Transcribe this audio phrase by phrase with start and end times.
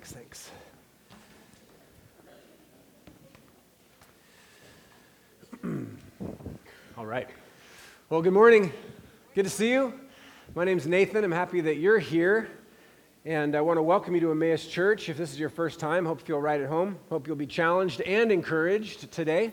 [0.00, 0.50] Thanks, thanks.
[6.96, 7.28] All right.
[8.08, 8.72] Well, good morning.
[9.34, 9.92] Good to see you.
[10.54, 11.22] My name's Nathan.
[11.22, 12.48] I'm happy that you're here.
[13.26, 15.10] And I want to welcome you to Emmaus Church.
[15.10, 16.98] If this is your first time, hope you feel right at home.
[17.10, 19.52] Hope you'll be challenged and encouraged today.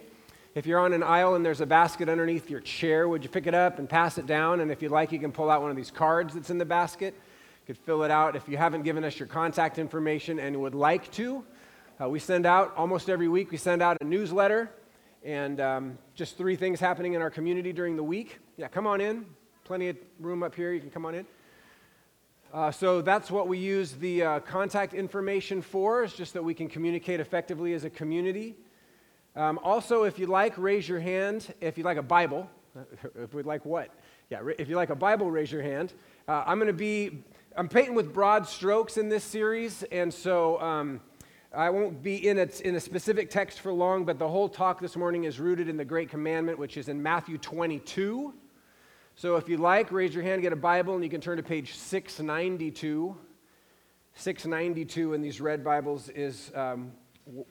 [0.55, 3.47] If you're on an aisle and there's a basket underneath your chair, would you pick
[3.47, 4.61] it up and pass it down?
[4.61, 6.63] And if you'd like, you can pull out one of these cards that's in the
[6.63, 7.15] basket.
[7.67, 8.37] Could fill it out.
[8.37, 11.43] If you haven't given us your contact information and would like to,
[12.01, 14.71] uh, we send out almost every week, we send out a newsletter
[15.21, 18.39] and um, just three things happening in our community during the week.
[18.55, 19.25] Yeah, come on in.
[19.65, 20.71] Plenty of room up here.
[20.71, 21.25] You can come on in.
[22.53, 26.53] Uh, so that's what we use the uh, contact information for, is just that we
[26.53, 28.55] can communicate effectively as a community.
[29.35, 31.53] Um, also, if you like, raise your hand.
[31.59, 32.49] If you like a Bible,
[33.19, 33.89] if we'd like what?
[34.29, 35.93] Yeah, if you like a Bible, raise your hand.
[36.29, 37.23] Uh, I'm going to be,
[37.55, 41.01] I'm painting with broad strokes in this series, and so um,
[41.53, 44.79] I won't be in a, in a specific text for long, but the whole talk
[44.79, 48.33] this morning is rooted in the Great Commandment, which is in Matthew 22.
[49.15, 51.43] So if you like, raise your hand, get a Bible, and you can turn to
[51.43, 53.17] page 692.
[54.15, 56.91] 692 in these red Bibles is, um,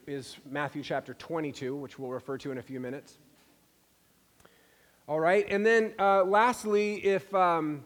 [0.06, 3.18] is Matthew chapter 22, which we'll refer to in a few minutes.
[5.08, 7.34] All right, and then uh, lastly, if.
[7.34, 7.84] Um,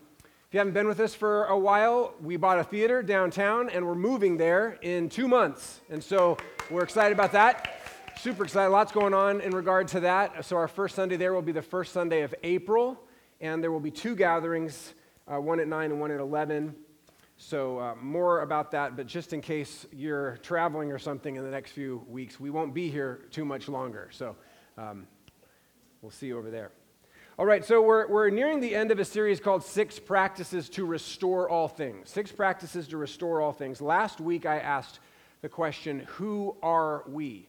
[0.51, 3.87] if you haven't been with us for a while, we bought a theater downtown and
[3.87, 5.81] we're moving there in two months.
[5.89, 7.79] And so we're excited about that.
[8.19, 8.71] Super excited.
[8.71, 10.45] Lots going on in regard to that.
[10.45, 13.01] So our first Sunday there will be the first Sunday of April,
[13.41, 14.95] and there will be two gatherings
[15.33, 16.75] uh, one at 9 and one at 11.
[17.37, 21.51] So uh, more about that, but just in case you're traveling or something in the
[21.51, 24.09] next few weeks, we won't be here too much longer.
[24.11, 24.35] So
[24.77, 25.07] um,
[26.03, 26.73] we'll see you over there.
[27.39, 30.85] All right, so we're, we're nearing the end of a series called Six Practices to
[30.85, 32.11] Restore All Things.
[32.11, 33.81] Six Practices to Restore All Things.
[33.81, 34.99] Last week I asked
[35.41, 37.49] the question, Who are we?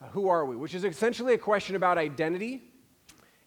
[0.00, 0.56] Uh, who are we?
[0.56, 2.62] Which is essentially a question about identity.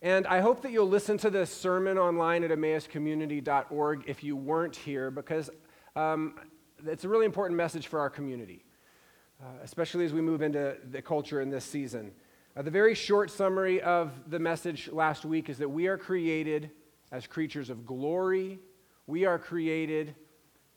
[0.03, 4.75] And I hope that you'll listen to this sermon online at emmauscommunity.org if you weren't
[4.75, 5.49] here, because
[5.95, 6.35] um,
[6.85, 8.63] it's a really important message for our community,
[9.41, 12.11] uh, especially as we move into the culture in this season.
[12.55, 16.69] Uh, the very short summary of the message last week is that we are created
[17.11, 18.59] as creatures of glory.
[19.07, 20.13] We are created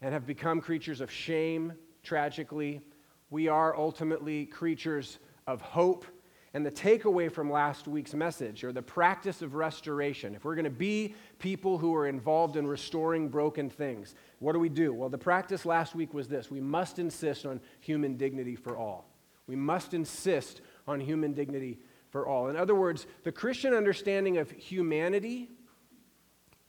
[0.01, 2.81] and have become creatures of shame, tragically.
[3.29, 6.07] We are ultimately creatures of hope.
[6.55, 10.65] And the takeaway from last week's message, or the practice of restoration, if we're going
[10.65, 14.95] to be people who are involved in restoring broken things, what do we do?
[14.95, 19.11] Well, the practice last week was this we must insist on human dignity for all.
[19.47, 21.79] We must insist on human dignity
[22.11, 22.49] for all.
[22.49, 25.51] In other words, the Christian understanding of humanity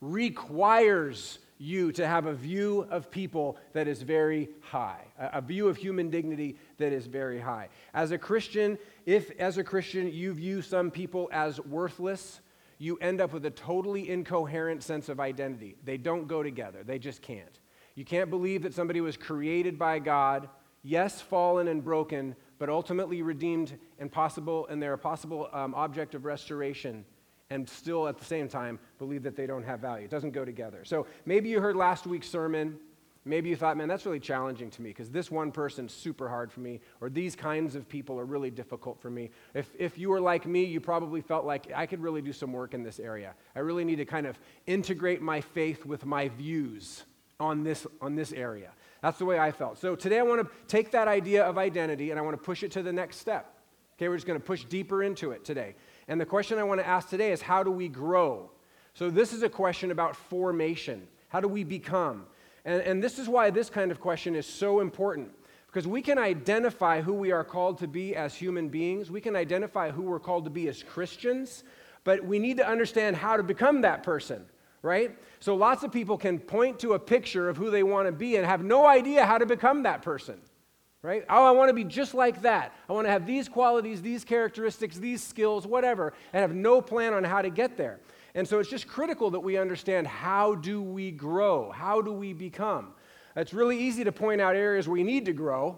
[0.02, 5.76] requires you to have a view of people that is very high, a view of
[5.76, 7.70] human dignity that is very high.
[7.94, 12.42] As a Christian, if as a Christian you view some people as worthless,
[12.78, 15.76] you end up with a totally incoherent sense of identity.
[15.84, 17.60] They don't go together, they just can't.
[17.96, 20.50] You can't believe that somebody was created by God,
[20.84, 26.16] yes, fallen and broken, but ultimately redeemed and possible, and they're a possible um, object
[26.16, 27.06] of restoration,
[27.50, 30.06] and still at the same time believe that they don't have value.
[30.06, 30.84] It doesn't go together.
[30.84, 32.78] So maybe you heard last week's sermon.
[33.26, 36.50] Maybe you thought, man, that's really challenging to me because this one person's super hard
[36.50, 39.32] for me, or these kinds of people are really difficult for me.
[39.54, 42.54] If, if you were like me, you probably felt like I could really do some
[42.54, 43.34] work in this area.
[43.54, 47.04] I really need to kind of integrate my faith with my views
[47.38, 48.72] on this, on this area.
[49.02, 49.78] That's the way I felt.
[49.78, 52.64] So today I want to take that idea of identity and I want to push
[52.64, 53.54] it to the next step.
[53.98, 55.76] Okay, we're just going to push deeper into it today.
[56.08, 58.52] And the question I want to ask today is how do we grow?
[58.94, 61.08] So this is a question about formation.
[61.30, 62.26] How do we become?
[62.66, 65.32] And, and this is why this kind of question is so important.
[65.68, 69.36] Because we can identify who we are called to be as human beings, we can
[69.36, 71.64] identify who we're called to be as Christians,
[72.04, 74.46] but we need to understand how to become that person
[74.88, 75.16] right?
[75.40, 78.38] So lots of people can point to a picture of who they want to be
[78.38, 80.40] and have no idea how to become that person,
[81.02, 81.26] right?
[81.30, 82.74] Oh, I want to be just like that.
[82.90, 87.14] I want to have these qualities, these characteristics, these skills, whatever, and have no plan
[87.14, 88.00] on how to get there.
[88.34, 91.70] And so it's just critical that we understand how do we grow?
[91.70, 92.94] How do we become?
[93.36, 95.78] It's really easy to point out areas we need to grow.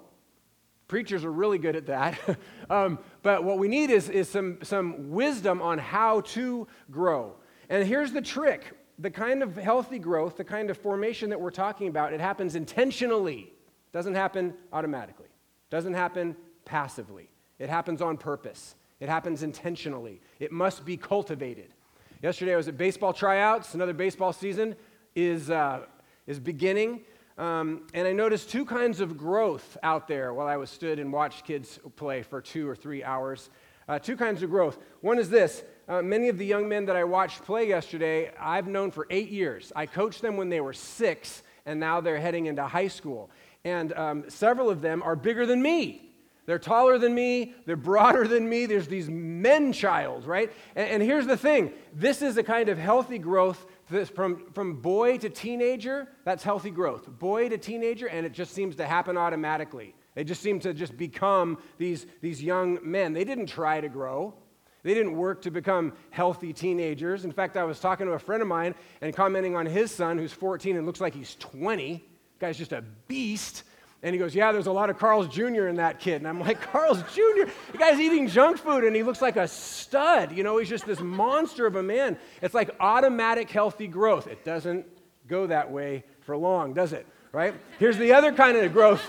[0.87, 2.19] Preachers are really good at that.
[2.69, 7.35] um, but what we need is, is some, some wisdom on how to grow.
[7.69, 11.51] And here's the trick the kind of healthy growth, the kind of formation that we're
[11.51, 13.53] talking about, it happens intentionally.
[13.53, 15.25] It doesn't happen automatically.
[15.25, 16.35] It doesn't happen
[16.65, 17.29] passively.
[17.59, 18.75] It happens on purpose.
[18.99, 20.21] It happens intentionally.
[20.39, 21.73] It must be cultivated.
[22.21, 23.73] Yesterday I was at baseball tryouts.
[23.73, 24.75] Another baseball season
[25.15, 25.85] is, uh,
[26.27, 27.01] is beginning.
[27.37, 31.13] Um, and I noticed two kinds of growth out there while I was stood and
[31.13, 33.49] watched kids play for two or three hours.
[33.87, 34.77] Uh, two kinds of growth.
[34.99, 38.67] One is this uh, many of the young men that I watched play yesterday, I've
[38.67, 39.73] known for eight years.
[39.75, 43.31] I coached them when they were six, and now they're heading into high school.
[43.65, 46.05] And um, several of them are bigger than me.
[46.45, 48.65] They're taller than me, they're broader than me.
[48.65, 50.51] There's these men child, right?
[50.75, 54.81] And, and here's the thing this is a kind of healthy growth this, from, from
[54.81, 57.07] boy to teenager, that's healthy growth.
[57.19, 59.95] Boy to teenager, and it just seems to happen automatically.
[60.13, 63.13] They just seem to just become these, these young men.
[63.13, 64.35] They didn't try to grow.
[64.83, 67.25] They didn't work to become healthy teenagers.
[67.25, 70.17] In fact, I was talking to a friend of mine and commenting on his son,
[70.17, 71.95] who's 14 and looks like he's 20.
[71.95, 73.63] The guy's just a beast.
[74.01, 75.67] And he goes, Yeah, there's a lot of Carl's Jr.
[75.67, 76.15] in that kid.
[76.15, 77.51] And I'm like, Carl's Jr.?
[77.71, 80.31] The guy's eating junk food and he looks like a stud.
[80.31, 82.17] You know, he's just this monster of a man.
[82.41, 84.27] It's like automatic healthy growth.
[84.27, 84.85] It doesn't
[85.27, 87.05] go that way for long, does it?
[87.31, 87.53] Right?
[87.77, 89.05] Here's the other kind of growth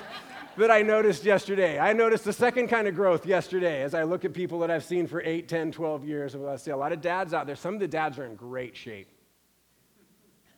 [0.57, 1.79] that I noticed yesterday.
[1.79, 4.85] I noticed the second kind of growth yesterday as I look at people that I've
[4.85, 6.35] seen for 8, 10, 12 years.
[6.35, 7.57] I see a lot of dads out there.
[7.57, 9.09] Some of the dads are in great shape,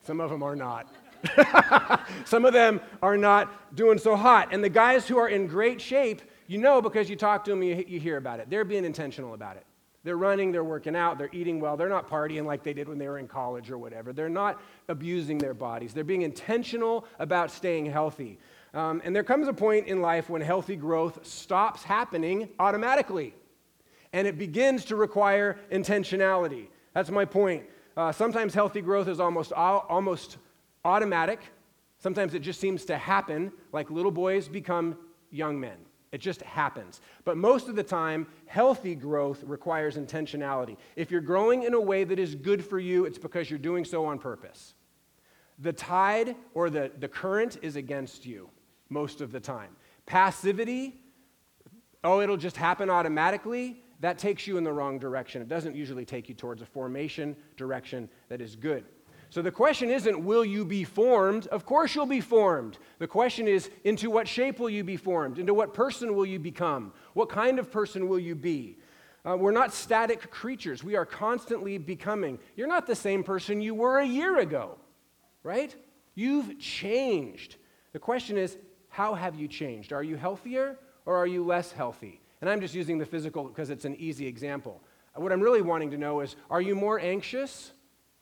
[0.03, 0.87] some of them are not.
[2.25, 4.49] Some of them are not doing so hot.
[4.51, 7.63] And the guys who are in great shape, you know because you talk to them,
[7.63, 8.49] you, you hear about it.
[8.49, 9.65] They're being intentional about it.
[10.03, 11.77] They're running, they're working out, they're eating well.
[11.77, 14.11] They're not partying like they did when they were in college or whatever.
[14.11, 15.93] They're not abusing their bodies.
[15.93, 18.37] They're being intentional about staying healthy.
[18.73, 23.35] Um, and there comes a point in life when healthy growth stops happening automatically
[24.13, 26.67] and it begins to require intentionality.
[26.93, 27.63] That's my point.
[27.97, 30.37] Uh, sometimes healthy growth is almost, almost
[30.85, 31.41] automatic.
[31.99, 34.95] Sometimes it just seems to happen, like little boys become
[35.31, 35.77] young men.
[36.11, 37.01] It just happens.
[37.25, 40.77] But most of the time, healthy growth requires intentionality.
[40.95, 43.83] If you're growing in a way that is good for you, it's because you're doing
[43.83, 44.75] so on purpose.
[45.57, 48.49] The tide or the, the current is against you
[48.93, 49.75] most of the time.
[50.05, 51.01] Passivity,
[52.03, 55.41] oh, it'll just happen automatically, that takes you in the wrong direction.
[55.41, 58.85] It doesn't usually take you towards a formation direction that is good.
[59.29, 61.47] So the question isn't, will you be formed?
[61.47, 62.77] Of course you'll be formed.
[62.99, 65.39] The question is, into what shape will you be formed?
[65.39, 66.93] Into what person will you become?
[67.13, 68.77] What kind of person will you be?
[69.25, 70.83] Uh, we're not static creatures.
[70.83, 72.37] We are constantly becoming.
[72.55, 74.77] You're not the same person you were a year ago,
[75.41, 75.75] right?
[76.13, 77.55] You've changed.
[77.93, 78.57] The question is,
[78.93, 79.91] how have you changed?
[79.91, 82.21] Are you healthier or are you less healthy?
[82.41, 84.83] And I'm just using the physical because it's an easy example.
[85.15, 87.71] What I'm really wanting to know is, are you more anxious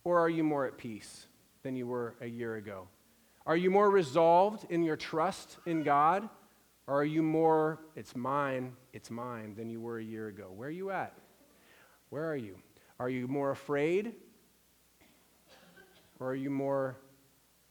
[0.06, 1.28] or are you more at peace
[1.64, 2.88] than you were a year ago?
[3.46, 6.30] Are you more resolved in your trust in God?
[6.88, 10.54] Or are you more, it's mine, it's mine, than you were a year ago?
[10.56, 11.14] Where are you at?
[12.12, 12.56] Where are you?
[12.98, 14.14] Are you more afraid?
[16.22, 16.96] Or are you more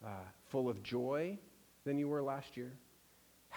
[0.05, 0.11] uh,
[0.49, 1.38] full of joy
[1.85, 2.73] than you were last year?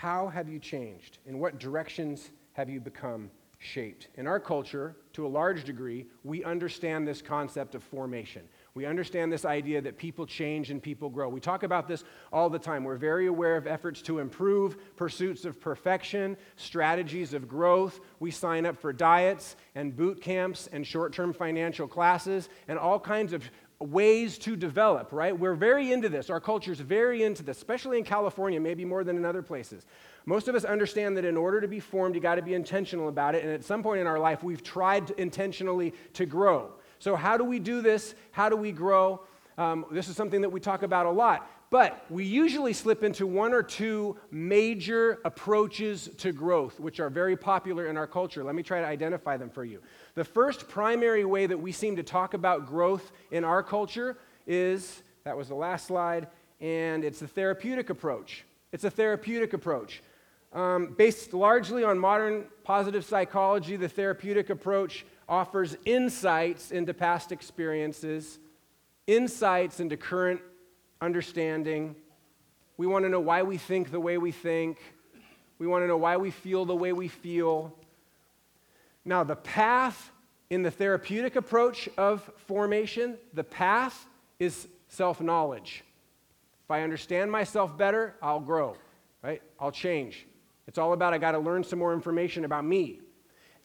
[0.04, 1.20] How have you changed?
[1.26, 4.10] In what directions have you become shaped?
[4.16, 8.42] In our culture, to a large degree, we understand this concept of formation.
[8.74, 11.30] We understand this idea that people change and people grow.
[11.30, 12.04] We talk about this
[12.34, 12.84] all the time.
[12.84, 18.02] We're very aware of efforts to improve, pursuits of perfection, strategies of growth.
[18.20, 23.00] We sign up for diets and boot camps and short term financial classes and all
[23.00, 25.38] kinds of ways to develop, right?
[25.38, 26.30] We're very into this.
[26.30, 29.86] Our culture's very into this, especially in California, maybe more than in other places.
[30.26, 33.10] Most of us understand that in order to be formed, you got to be intentional
[33.10, 33.44] about it.
[33.44, 36.72] And at some point in our life, we've tried intentionally to grow.
[37.00, 38.16] So, how do we do this?
[38.32, 39.22] How do we grow?
[39.58, 41.50] Um, this is something that we talk about a lot.
[41.70, 47.36] But we usually slip into one or two major approaches to growth, which are very
[47.36, 48.44] popular in our culture.
[48.44, 49.82] Let me try to identify them for you.
[50.16, 55.02] The first primary way that we seem to talk about growth in our culture is
[55.24, 56.28] that was the last slide,
[56.62, 58.44] and it's the therapeutic approach.
[58.72, 60.04] It's a therapeutic approach.
[60.54, 68.38] Um, based largely on modern positive psychology, the therapeutic approach offers insights into past experiences,
[69.08, 70.42] insights into current
[71.02, 71.96] understanding.
[72.78, 74.78] We want to know why we think the way we think.
[75.58, 77.76] We want to know why we feel the way we feel.
[79.06, 80.12] Now, the path
[80.50, 84.06] in the therapeutic approach of formation, the path
[84.40, 85.84] is self knowledge.
[86.66, 88.78] If I understand myself better, I'll grow,
[89.22, 89.42] right?
[89.60, 90.28] I'll change.
[90.68, 93.02] It's all about I got to learn some more information about me.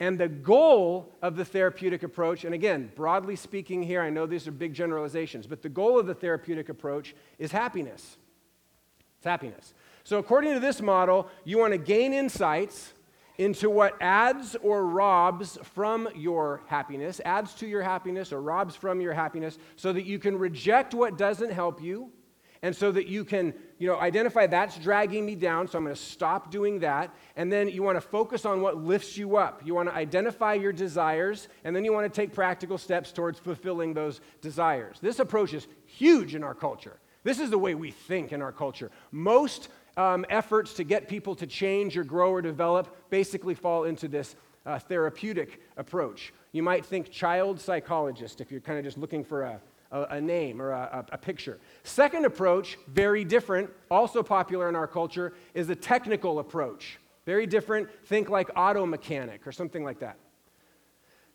[0.00, 4.46] And the goal of the therapeutic approach, and again, broadly speaking here, I know these
[4.46, 8.16] are big generalizations, but the goal of the therapeutic approach is happiness.
[9.18, 9.74] It's happiness.
[10.04, 12.92] So, according to this model, you want to gain insights
[13.38, 19.00] into what adds or robs from your happiness, adds to your happiness or robs from
[19.00, 22.10] your happiness, so that you can reject what doesn't help you
[22.62, 25.94] And so that you can, you know, identify that's dragging me down, so I'm going
[25.94, 27.14] to stop doing that.
[27.36, 29.62] And then you want to focus on what lifts you up.
[29.64, 33.38] You want to identify your desires, and then you want to take practical steps towards
[33.38, 34.98] fulfilling those desires.
[35.00, 36.98] This approach is huge in our culture.
[37.22, 38.90] This is the way we think in our culture.
[39.12, 39.68] Most
[39.98, 44.36] um, efforts to get people to change or grow or develop basically fall into this
[44.64, 46.32] uh, therapeutic approach.
[46.52, 50.20] You might think child psychologist if you're kind of just looking for a, a, a
[50.20, 51.58] name or a, a picture.
[51.82, 56.98] Second approach, very different, also popular in our culture, is a technical approach.
[57.26, 60.16] Very different, think like auto mechanic or something like that.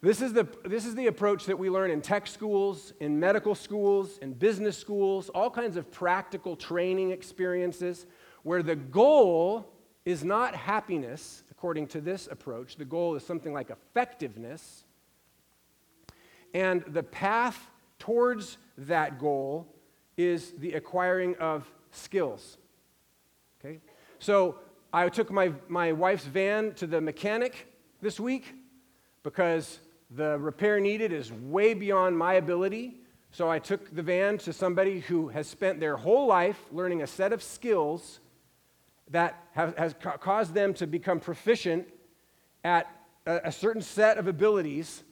[0.02, 3.56] This is, the, this is the approach that we learn in tech schools, in medical
[3.56, 8.06] schools, in business schools, all kinds of practical training experiences
[8.44, 9.68] where the goal
[10.06, 12.76] is not happiness, according to this approach.
[12.76, 14.84] The goal is something like effectiveness.
[16.54, 17.70] And the path
[18.00, 19.68] towards that goal
[20.18, 22.58] is the acquiring of skills.
[23.60, 23.80] Okay?
[24.20, 24.58] So
[24.92, 27.68] I took my, my wife's van to the mechanic
[28.02, 28.54] this week
[29.24, 29.80] because
[30.12, 32.98] the repair needed is way beyond my ability.
[33.32, 37.08] So I took the van to somebody who has spent their whole life learning a
[37.08, 38.20] set of skills
[39.12, 41.88] that have, has ca- caused them to become proficient
[42.64, 42.88] at
[43.26, 45.04] a, a certain set of abilities,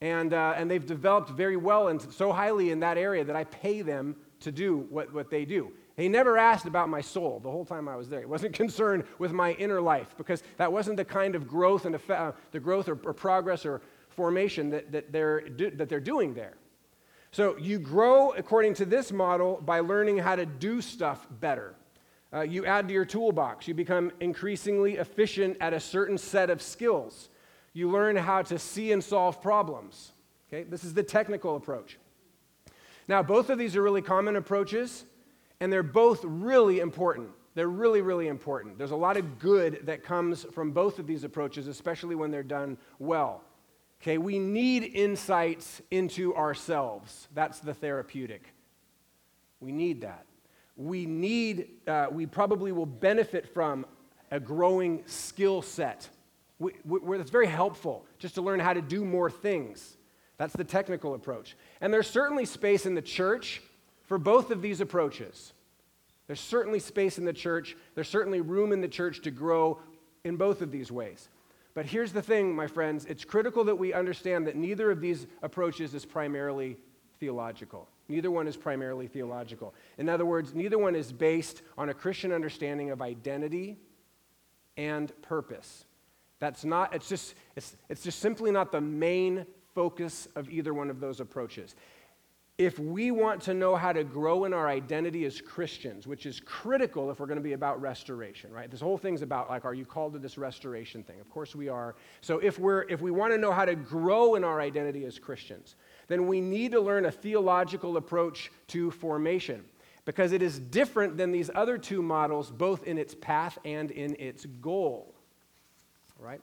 [0.00, 3.44] and, uh, and they've developed very well and so highly in that area that I
[3.44, 5.72] pay them to do what, what they do.
[5.96, 8.20] He never asked about my soul the whole time I was there.
[8.20, 11.94] He wasn't concerned with my inner life because that wasn't the kind of growth and
[11.94, 16.00] effect, uh, the growth or, or, progress or formation that, that, they're do, that they're
[16.00, 16.54] doing there.
[17.32, 21.74] So you grow according to this model by learning how to do stuff better.
[22.32, 23.66] Uh, you add to your toolbox.
[23.66, 27.30] You become increasingly efficient at a certain set of skills.
[27.72, 30.12] You learn how to see and solve problems.
[30.48, 31.98] Okay, this is the technical approach.
[33.06, 35.04] Now, both of these are really common approaches,
[35.60, 37.30] and they're both really important.
[37.54, 38.76] They're really, really important.
[38.76, 42.42] There's a lot of good that comes from both of these approaches, especially when they're
[42.42, 43.42] done well.
[44.02, 47.26] Okay, we need insights into ourselves.
[47.34, 48.52] That's the therapeutic.
[49.60, 50.27] We need that
[50.78, 53.84] we need, uh, we probably will benefit from
[54.30, 56.08] a growing skill set.
[56.60, 59.96] We, we, it's very helpful just to learn how to do more things.
[60.38, 61.56] That's the technical approach.
[61.80, 63.60] And there's certainly space in the church
[64.06, 65.52] for both of these approaches.
[66.28, 69.80] There's certainly space in the church, there's certainly room in the church to grow
[70.24, 71.28] in both of these ways.
[71.74, 75.26] But here's the thing, my friends it's critical that we understand that neither of these
[75.42, 76.76] approaches is primarily
[77.18, 77.88] theological.
[78.08, 79.74] Neither one is primarily theological.
[79.98, 83.76] In other words, neither one is based on a Christian understanding of identity
[84.76, 85.84] and purpose.
[86.38, 90.88] That's not, it's just, it's, it's just simply not the main focus of either one
[90.88, 91.74] of those approaches.
[92.56, 96.40] If we want to know how to grow in our identity as Christians, which is
[96.40, 98.68] critical if we're going to be about restoration, right?
[98.68, 101.20] This whole thing's about like, are you called to this restoration thing?
[101.20, 101.94] Of course we are.
[102.20, 105.20] So if we're if we want to know how to grow in our identity as
[105.20, 105.76] Christians,
[106.08, 109.64] then we need to learn a theological approach to formation
[110.04, 114.16] because it is different than these other two models, both in its path and in
[114.18, 115.14] its goal.
[116.18, 116.40] Right?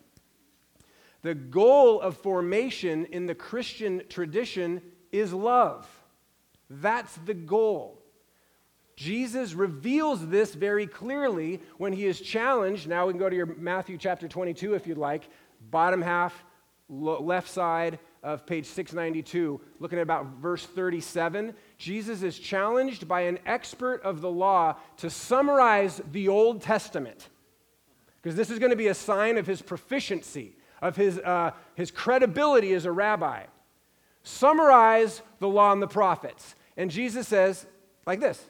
[1.24, 4.82] The goal of formation in the Christian tradition
[5.12, 5.90] is love.
[6.70, 8.00] That's the goal.
[8.96, 12.88] Jesus reveals this very clearly when he is challenged.
[12.88, 15.28] Now we can go to your Matthew chapter 22 if you'd like,
[15.72, 16.46] bottom half,
[16.88, 23.38] left side of page 692, looking at about verse 37, Jesus is challenged by an
[23.46, 27.29] expert of the law to summarize the Old Testament.
[28.22, 31.91] Because this is going to be a sign of his proficiency, of his, uh, his
[31.91, 33.44] credibility as a rabbi.
[34.24, 36.55] Summarize the law and the prophets.
[36.77, 37.67] And Jesus says,
[38.08, 38.44] like this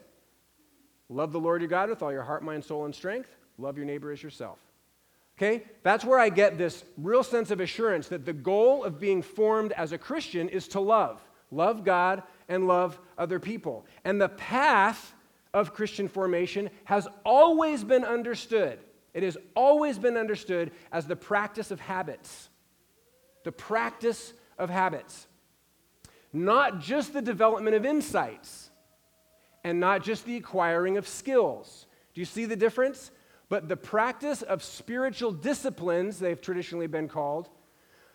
[1.09, 3.29] Love the Lord your God with all your heart, mind, soul, and strength.
[3.57, 4.57] Love your neighbor as yourself.
[5.37, 5.63] Okay?
[5.83, 9.73] That's where I get this real sense of assurance that the goal of being formed
[9.73, 11.21] as a Christian is to love.
[11.51, 13.85] Love God and love other people.
[14.03, 15.13] And the path
[15.53, 18.79] of Christian formation has always been understood.
[19.13, 22.49] It has always been understood as the practice of habits.
[23.43, 25.27] The practice of habits.
[26.33, 28.69] Not just the development of insights
[29.63, 31.85] and not just the acquiring of skills.
[32.13, 33.11] Do you see the difference?
[33.49, 37.49] But the practice of spiritual disciplines, they've traditionally been called,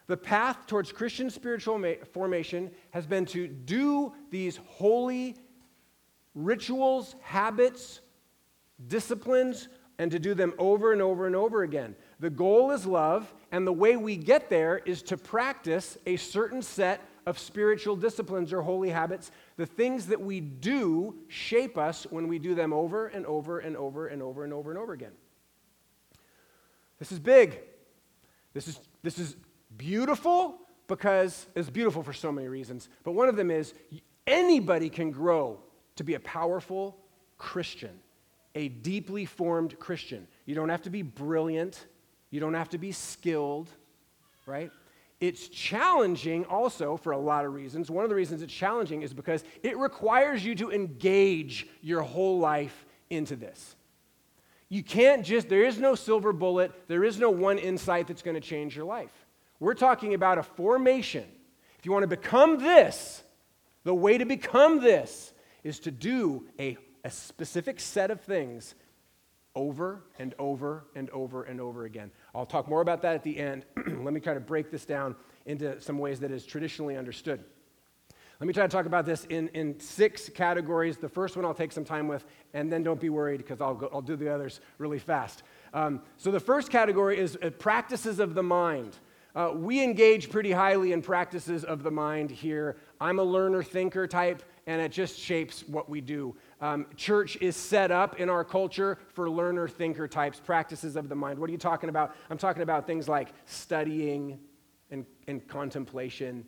[0.07, 1.81] the path towards Christian spiritual
[2.13, 5.37] formation has been to do these holy
[6.35, 8.01] rituals, habits,
[8.89, 9.69] disciplines,
[10.01, 11.95] and to do them over and over and over again.
[12.19, 16.63] The goal is love, and the way we get there is to practice a certain
[16.63, 19.31] set of spiritual disciplines or holy habits.
[19.59, 23.77] The things that we do shape us when we do them over and over and
[23.77, 25.13] over and over and over and over again.
[27.01, 27.59] This is big.
[28.55, 29.35] This is, this is
[29.77, 32.89] beautiful because it's beautiful for so many reasons.
[33.03, 33.75] But one of them is
[34.27, 35.59] anybody can grow
[35.97, 36.97] to be a powerful
[37.39, 37.99] Christian,
[38.55, 40.29] a deeply formed Christian.
[40.45, 41.87] You don't have to be brilliant,
[42.31, 43.71] you don't have to be skilled,
[44.47, 44.71] right?
[45.21, 47.91] It's challenging also for a lot of reasons.
[47.91, 52.39] One of the reasons it's challenging is because it requires you to engage your whole
[52.39, 53.77] life into this.
[54.71, 58.37] You can't just, there is no silver bullet, there is no one insight that's going
[58.37, 59.13] to change your life.
[59.59, 61.27] We're talking about a formation.
[61.79, 63.23] If you want to become this,
[63.85, 65.33] the way to become this
[65.65, 68.75] is to do a, a specific set of things
[69.57, 72.13] over and over and over and over again.
[72.35, 73.65] I'll talk more about that at the end.
[73.77, 77.45] Let me kind of break this down into some ways that is traditionally understood.
[78.41, 80.97] Let me try to talk about this in, in six categories.
[80.97, 83.75] The first one I'll take some time with, and then don't be worried because I'll,
[83.75, 85.43] go, I'll do the others really fast.
[85.75, 88.97] Um, so, the first category is uh, practices of the mind.
[89.37, 92.79] Uh, we engage pretty highly in practices of the mind here.
[92.99, 96.35] I'm a learner thinker type, and it just shapes what we do.
[96.63, 101.15] Um, church is set up in our culture for learner thinker types, practices of the
[101.15, 101.39] mind.
[101.39, 102.17] What are you talking about?
[102.31, 104.41] I'm talking about things like studying
[104.91, 106.47] and, and contemplation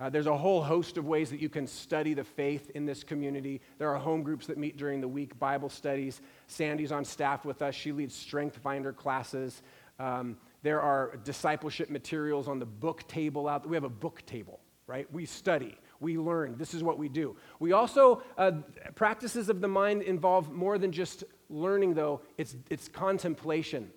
[0.00, 3.02] uh, there's a whole host of ways that you can study the faith in this
[3.02, 3.60] community.
[3.78, 6.20] There are home groups that meet during the week, Bible studies.
[6.46, 7.74] Sandy's on staff with us.
[7.74, 9.62] She leads Strength Finder classes.
[9.98, 13.68] Um, there are discipleship materials on the book table out.
[13.68, 15.12] We have a book table, right?
[15.12, 16.56] We study, we learn.
[16.56, 17.36] This is what we do.
[17.58, 18.52] We also, uh,
[18.94, 23.90] practices of the mind involve more than just learning, though, it's, it's contemplation.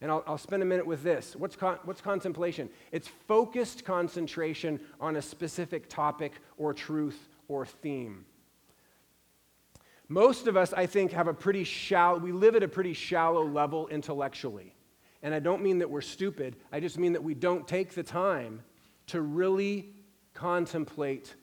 [0.00, 1.34] And I'll, I'll, spend a minute with this.
[1.34, 2.70] What's, con- what's contemplation?
[2.92, 8.24] It's focused concentration on a specific topic or truth or theme.
[10.08, 13.44] Most of us, I think, have a pretty shallow, we live at a pretty shallow
[13.44, 14.74] level intellectually.
[15.22, 18.02] And I don't mean that we're stupid, I just mean that we don't take the
[18.02, 18.62] time
[19.08, 19.90] to really
[20.32, 21.34] contemplate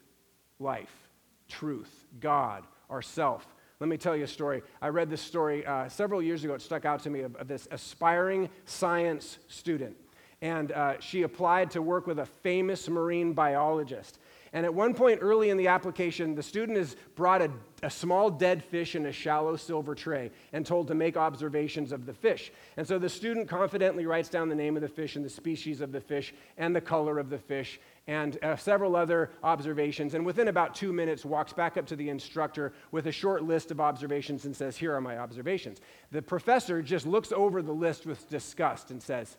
[0.59, 1.09] life,
[1.49, 3.45] truth, God, ourself.
[3.79, 4.63] Let me tell you a story.
[4.81, 6.53] I read this story uh, several years ago.
[6.53, 9.97] It stuck out to me of, of this aspiring science student.
[10.41, 14.19] And uh, she applied to work with a famous marine biologist.
[14.53, 17.51] And at one point early in the application, the student is brought a,
[17.83, 22.05] a, small dead fish in a shallow silver tray and told to make observations of
[22.05, 22.53] the fish.
[22.77, 25.81] And so the student confidently writes down the name of the fish and the species
[25.81, 30.13] of the fish and the color of the fish and uh, several other observations.
[30.13, 33.71] And within about two minutes, walks back up to the instructor with a short list
[33.71, 35.79] of observations and says, Here are my observations.
[36.11, 39.37] The professor just looks over the list with disgust and says,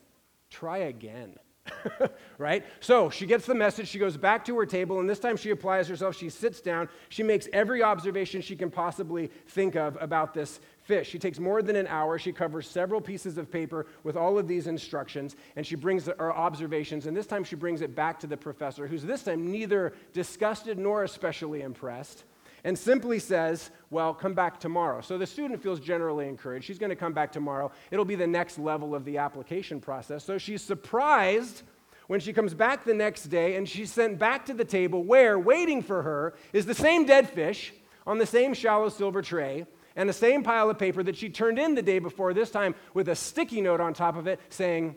[0.50, 1.36] Try again.
[2.38, 2.64] right?
[2.80, 3.88] So she gets the message.
[3.88, 6.16] She goes back to her table, and this time she applies herself.
[6.16, 6.88] She sits down.
[7.08, 11.08] She makes every observation she can possibly think of about this fish.
[11.08, 12.18] She takes more than an hour.
[12.18, 16.32] She covers several pieces of paper with all of these instructions, and she brings her
[16.32, 17.06] observations.
[17.06, 20.78] And this time she brings it back to the professor, who's this time neither disgusted
[20.78, 22.24] nor especially impressed,
[22.64, 25.00] and simply says, Well, come back tomorrow.
[25.00, 26.64] So the student feels generally encouraged.
[26.64, 27.70] She's going to come back tomorrow.
[27.90, 30.24] It'll be the next level of the application process.
[30.24, 31.62] So she's surprised
[32.06, 35.38] when she comes back the next day and she's sent back to the table where,
[35.38, 37.72] waiting for her, is the same dead fish
[38.06, 39.66] on the same shallow silver tray
[39.96, 42.74] and the same pile of paper that she turned in the day before, this time
[42.94, 44.94] with a sticky note on top of it saying,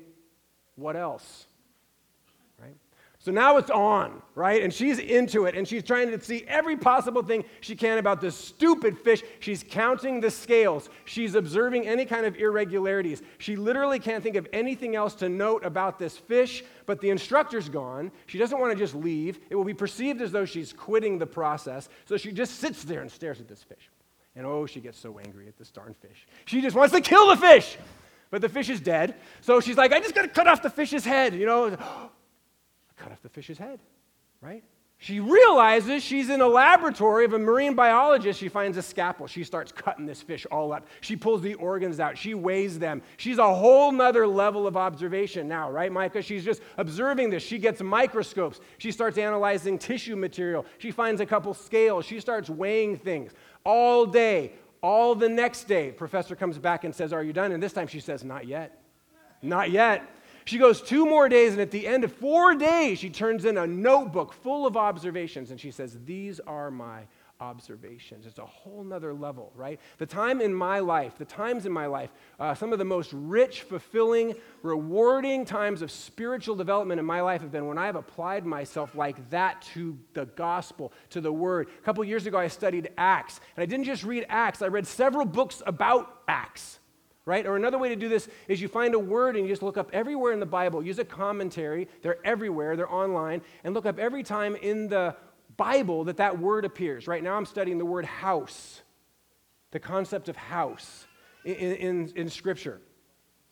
[0.76, 1.48] What else?
[2.62, 2.76] Right?
[3.18, 4.62] So now it's on, right?
[4.62, 8.20] And she's into it and she's trying to see every possible thing she can about
[8.20, 9.24] this stupid fish.
[9.40, 10.90] She's counting the scales.
[11.06, 13.22] She's observing any kind of irregularities.
[13.38, 17.70] She literally can't think of anything else to note about this fish, but the instructor's
[17.70, 18.12] gone.
[18.26, 19.40] She doesn't want to just leave.
[19.50, 21.88] It will be perceived as though she's quitting the process.
[22.06, 23.90] So she just sits there and stares at this fish.
[24.39, 26.25] And oh, she gets so angry at this darn fish.
[26.45, 27.78] She just wants to kill the fish.
[28.32, 29.15] But the fish is dead.
[29.41, 31.34] So she's like, I just got to cut off the fish's head.
[31.36, 31.69] You know,
[32.95, 33.82] cut off the fish's head,
[34.39, 34.63] right?
[34.97, 38.39] She realizes she's in a laboratory of a marine biologist.
[38.39, 39.28] She finds a scalpel.
[39.28, 40.88] She starts cutting this fish all up.
[41.02, 42.17] She pulls the organs out.
[42.17, 43.02] She weighs them.
[43.17, 46.21] She's a whole nother level of observation now, right, Micah?
[46.21, 47.43] She's just observing this.
[47.43, 48.62] She gets microscopes.
[48.78, 50.65] She starts analyzing tissue material.
[50.78, 52.06] She finds a couple scales.
[52.06, 55.91] She starts weighing things all day, all the next day.
[55.91, 57.52] Professor comes back and says, Are you done?
[57.52, 58.82] And this time she says, Not yet.
[59.41, 60.04] Not yet.
[60.45, 63.58] She goes two more days, and at the end of four days, she turns in
[63.58, 67.04] a notebook full of observations, and she says, These are my
[67.39, 68.25] observations.
[68.25, 69.80] It's a whole nother level, right?
[69.97, 73.12] The time in my life, the times in my life, uh, some of the most
[73.13, 77.95] rich, fulfilling, rewarding times of spiritual development in my life have been when I have
[77.95, 81.69] applied myself like that to the gospel, to the word.
[81.80, 84.86] A couple years ago, I studied Acts, and I didn't just read Acts, I read
[84.86, 86.80] several books about Acts.
[87.25, 87.45] Right?
[87.45, 89.78] Or another way to do this is you find a word and you just look
[89.78, 93.99] up everywhere in the Bible, use a commentary, they're everywhere, they're online, and look up
[93.99, 95.15] every time in the
[95.60, 97.08] Bible that that word appears.
[97.08, 98.82] Right now, I'm studying the word house,
[99.72, 101.08] the concept of house
[101.43, 102.80] in, in, in Scripture.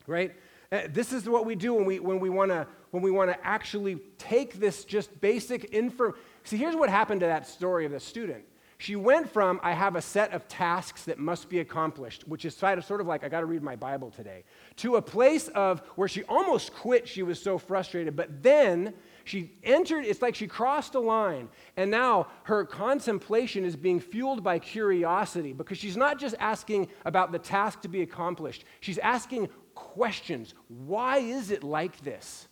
[0.06, 0.32] Right?
[0.72, 3.30] Uh, this is what we do when we, when we want to when we want
[3.30, 6.14] to actually take this just basic info.
[6.44, 8.44] See, here's what happened to that story of the student.
[8.78, 12.54] She went from, I have a set of tasks that must be accomplished, which is
[12.54, 14.44] sort of like, I got to read my Bible today,
[14.76, 17.08] to a place of where she almost quit.
[17.08, 18.14] She was so frustrated.
[18.14, 18.94] But then
[19.28, 24.42] she entered, it's like she crossed a line, and now her contemplation is being fueled
[24.42, 29.48] by curiosity because she's not just asking about the task to be accomplished, she's asking
[29.74, 30.54] questions.
[30.68, 32.48] Why is it like this?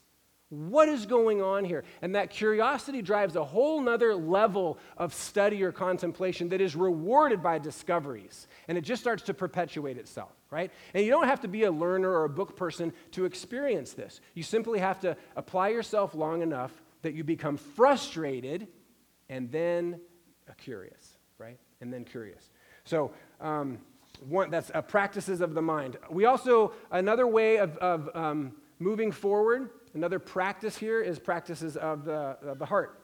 [0.49, 1.83] What is going on here?
[2.03, 7.43] And that curiosity drives a whole nother level of study or contemplation that is rewarded
[7.43, 8.47] by discoveries.
[8.69, 10.71] And it just starts to perpetuate itself right?
[10.95, 14.21] And you don't have to be a learner or a book person to experience this.
[14.35, 18.69] You simply have to apply yourself long enough that you become frustrated
[19.29, 20.01] and then
[20.59, 21.59] curious, right?
[21.81, 22.51] And then curious.
[22.85, 23.79] So, um,
[24.27, 25.99] one, that's uh, practices of the mind.
[26.11, 32.05] We also, another way of, of um, moving forward, another practice here is practices of
[32.05, 33.03] the, of the heart.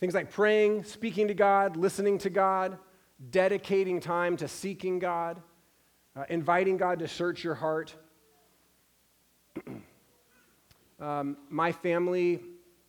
[0.00, 2.78] Things like praying, speaking to God, listening to God,
[3.30, 5.40] dedicating time to seeking God,
[6.18, 7.94] uh, inviting God to search your heart.
[11.00, 12.40] um, my family,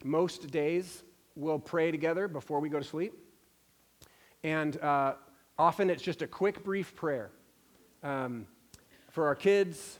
[0.03, 1.03] most days,
[1.35, 3.13] will pray together before we go to sleep.
[4.43, 5.13] And uh,
[5.59, 7.29] often it's just a quick, brief prayer
[8.01, 8.47] um,
[9.11, 9.99] for our kids,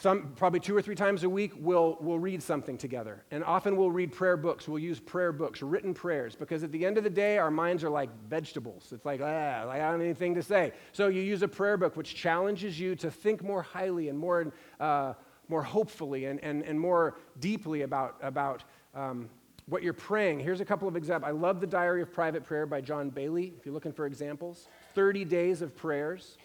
[0.00, 3.22] some probably two or three times a week we'll, we'll read something together.
[3.30, 4.66] And often we'll read prayer books.
[4.66, 7.84] We'll use prayer books written prayers because at the end of the day our minds
[7.84, 8.88] are like vegetables.
[8.92, 10.72] It's like ah i don't have anything to say.
[10.92, 14.52] So you use a prayer book which challenges you to think more highly and more
[14.80, 15.14] uh,
[15.48, 19.28] more hopefully and, and, and more deeply about about um,
[19.66, 20.40] what you're praying.
[20.40, 23.56] Here's a couple of examples i love the diary of private prayer by john baillie
[23.56, 24.68] if you're looking for examples.
[24.94, 26.36] 30 days of prayers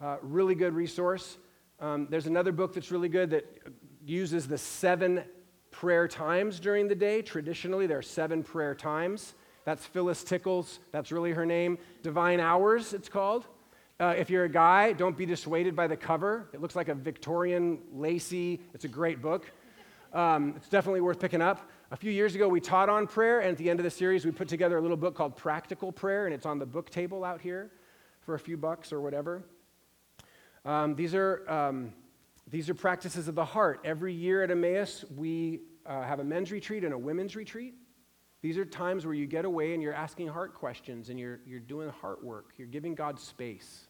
[0.00, 1.36] uh, really good resource
[1.82, 3.44] um, there's another book that's really good that
[4.06, 5.24] uses the seven
[5.72, 7.22] prayer times during the day.
[7.22, 9.34] Traditionally, there are seven prayer times.
[9.64, 11.78] That's Phyllis Tickle's, that's really her name.
[12.02, 13.46] Divine Hours, it's called.
[13.98, 16.48] Uh, if you're a guy, don't be dissuaded by the cover.
[16.52, 18.60] It looks like a Victorian lacy.
[18.74, 19.50] It's a great book.
[20.12, 21.68] Um, it's definitely worth picking up.
[21.90, 24.24] A few years ago, we taught on prayer, and at the end of the series,
[24.24, 27.24] we put together a little book called Practical Prayer, and it's on the book table
[27.24, 27.70] out here
[28.20, 29.42] for a few bucks or whatever.
[30.64, 31.92] Um, these, are, um,
[32.48, 33.80] these are practices of the heart.
[33.84, 37.74] Every year at Emmaus, we uh, have a men's retreat and a women's retreat.
[38.42, 41.60] These are times where you get away and you're asking heart questions and you're, you're
[41.60, 42.54] doing heart work.
[42.58, 43.86] You're giving God space.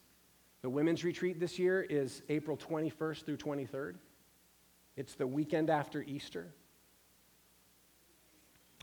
[0.61, 3.95] The women's retreat this year is April 21st through 23rd.
[4.97, 6.53] It's the weekend after Easter.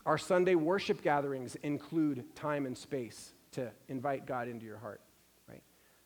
[0.04, 5.00] Our Sunday worship gatherings include time and space to invite God into your heart.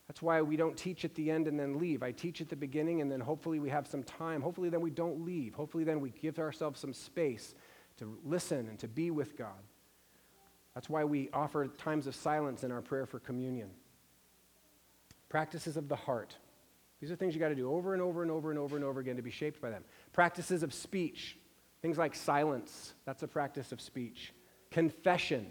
[0.07, 2.03] That's why we don't teach at the end and then leave.
[2.03, 4.41] I teach at the beginning, and then hopefully we have some time.
[4.41, 5.55] Hopefully, then we don't leave.
[5.55, 7.55] Hopefully, then we give ourselves some space
[7.97, 9.63] to listen and to be with God.
[10.75, 13.69] That's why we offer times of silence in our prayer for communion.
[15.29, 16.35] Practices of the heart.
[17.01, 18.85] These are things you got to do over and over and over and over and
[18.85, 19.83] over again to be shaped by them.
[20.13, 21.37] Practices of speech.
[21.81, 22.93] Things like silence.
[23.05, 24.33] That's a practice of speech.
[24.71, 25.47] Confession.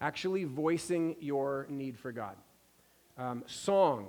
[0.00, 2.36] Actually voicing your need for God.
[3.16, 4.08] Um, song.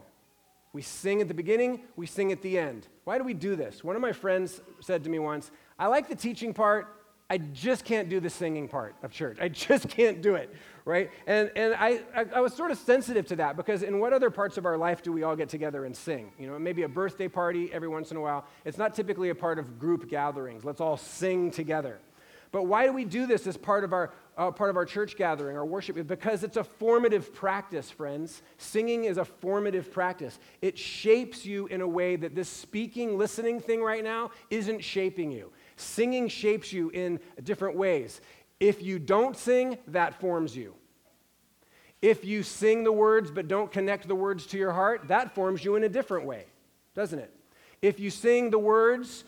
[0.73, 2.87] We sing at the beginning, we sing at the end.
[3.05, 3.83] Why do we do this?
[3.83, 6.87] One of my friends said to me once, I like the teaching part,
[7.29, 9.37] I just can't do the singing part of church.
[9.41, 11.09] I just can't do it, right?
[11.25, 14.29] And, and I, I, I, was sort of sensitive to that because in what other
[14.29, 16.31] parts of our life do we all get together and sing?
[16.37, 18.45] You know, maybe a birthday party every once in a while.
[18.63, 20.63] It's not typically a part of group gatherings.
[20.63, 21.99] Let's all sing together.
[22.51, 25.15] But why do we do this as part of our, uh, part of our church
[25.15, 25.95] gathering, our worship?
[26.07, 28.41] Because it's a formative practice, friends.
[28.57, 30.39] Singing is a formative practice.
[30.61, 35.31] It shapes you in a way that this speaking, listening thing right now isn't shaping
[35.31, 35.51] you.
[35.77, 38.21] Singing shapes you in different ways.
[38.59, 40.75] If you don't sing, that forms you.
[42.01, 45.65] If you sing the words but don't connect the words to your heart, that forms
[45.65, 46.45] you in a different way,
[46.93, 47.33] doesn't it?
[47.81, 49.23] If you sing the words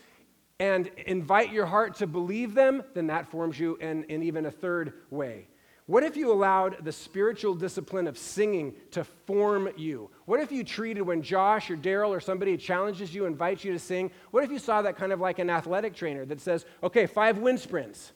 [0.60, 4.50] and invite your heart to believe them, then that forms you in, in even a
[4.50, 5.46] third way.
[5.86, 10.10] What if you allowed the spiritual discipline of singing to form you?
[10.26, 13.78] What if you treated when Josh or Daryl or somebody challenges you, invites you to
[13.78, 17.06] sing, what if you saw that kind of like an athletic trainer that says, okay,
[17.06, 18.12] five wind sprints?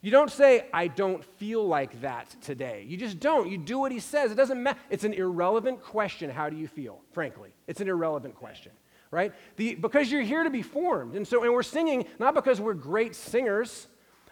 [0.00, 2.84] You don't say, I don't feel like that today.
[2.86, 3.48] You just don't.
[3.48, 4.30] You do what he says.
[4.30, 4.78] It doesn't matter.
[4.90, 6.28] It's an irrelevant question.
[6.28, 7.00] How do you feel?
[7.12, 8.72] Frankly, it's an irrelevant question,
[9.12, 9.32] right?
[9.56, 11.14] The, because you're here to be formed.
[11.14, 13.86] And so, and we're singing not because we're great singers,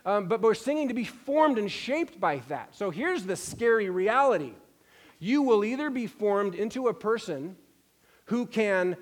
[0.04, 2.74] um, but we're singing to be formed and shaped by that.
[2.74, 4.54] So here's the scary reality
[5.22, 7.54] you will either be formed into a person
[8.24, 8.96] who can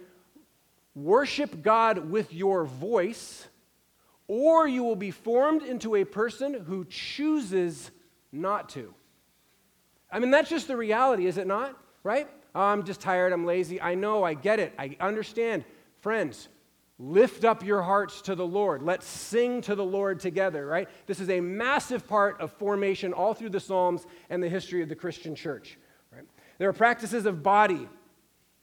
[0.96, 3.46] worship God with your voice,
[4.26, 7.92] or you will be formed into a person who chooses
[8.32, 8.92] not to.
[10.10, 11.76] I mean, that's just the reality, is it not?
[12.02, 12.26] Right?
[12.58, 13.80] Oh, I'm just tired, I'm lazy.
[13.80, 15.64] I know, I get it, I understand.
[16.00, 16.48] Friends,
[17.00, 18.82] Lift up your hearts to the Lord.
[18.82, 20.88] Let's sing to the Lord together, right?
[21.06, 24.88] This is a massive part of formation all through the Psalms and the history of
[24.88, 25.78] the Christian church.
[26.10, 26.24] Right?
[26.58, 27.88] There are practices of body,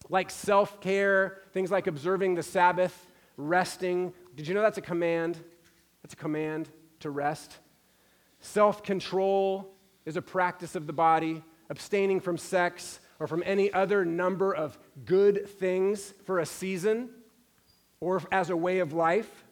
[0.09, 4.11] like self care, things like observing the Sabbath, resting.
[4.35, 5.39] Did you know that's a command?
[6.03, 6.67] That's a command
[6.99, 7.59] to rest.
[8.41, 9.73] Self control
[10.05, 14.77] is a practice of the body, abstaining from sex or from any other number of
[15.05, 17.09] good things for a season
[17.99, 19.45] or as a way of life.